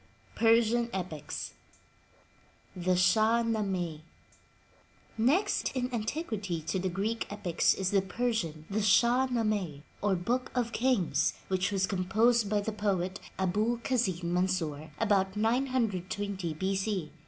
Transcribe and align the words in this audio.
tPERSIAN 0.35 0.89
EPICS 0.93 1.53
THE 2.75 2.95
SHAH 2.95 3.43
NAMEH 3.43 3.99
Next 5.15 5.71
in 5.75 5.93
antiquity 5.93 6.59
to 6.61 6.79
the 6.79 6.89
Greek 6.89 7.31
epics 7.31 7.75
is 7.75 7.91
the 7.91 8.01
Persian, 8.01 8.65
the 8.67 8.81
Shah 8.81 9.27
Namehy 9.27 9.83
or 10.01 10.15
Book 10.15 10.51
of 10.55 10.71
Kings, 10.73 11.35
which 11.49 11.71
was 11.71 11.85
composed 11.85 12.49
by 12.49 12.61
the 12.61 12.71
poet 12.71 13.19
Abul 13.37 13.77
Kasin 13.77 14.23
Mansur 14.33 14.89
about 14.99 15.37
920 15.37 16.55
B. 16.55 16.75
C. 16.75 17.11